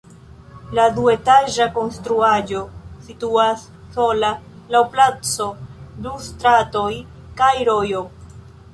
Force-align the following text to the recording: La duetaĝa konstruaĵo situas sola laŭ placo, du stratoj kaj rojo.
La 0.77 0.85
duetaĝa 0.93 1.67
konstruaĵo 1.75 2.63
situas 3.09 3.67
sola 3.99 4.33
laŭ 4.77 4.85
placo, 4.97 5.49
du 6.07 6.19
stratoj 6.33 6.91
kaj 7.45 7.57
rojo. 7.73 8.07